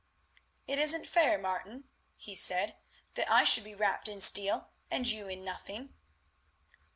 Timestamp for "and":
4.89-5.07